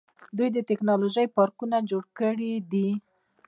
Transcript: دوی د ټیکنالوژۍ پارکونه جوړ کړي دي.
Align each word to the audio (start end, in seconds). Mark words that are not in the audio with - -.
دوی 0.37 0.49
د 0.53 0.57
ټیکنالوژۍ 0.69 1.27
پارکونه 1.37 1.77
جوړ 1.89 2.03
کړي 2.19 2.51
دي. 2.71 2.89